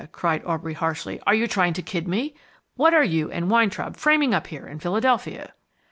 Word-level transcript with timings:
cried 0.11 0.43
Aubrey 0.45 0.73
harshly. 0.73 1.21
"Are 1.27 1.35
you 1.35 1.45
trying 1.45 1.73
to 1.73 1.83
kid 1.83 2.07
me? 2.07 2.33
What 2.75 2.95
are 2.95 3.03
you 3.03 3.29
and 3.29 3.51
Weintraub 3.51 3.95
framing 3.95 4.33
up 4.33 4.47
here 4.47 4.65
in 4.65 4.79
Philadelphia?" 4.79 5.53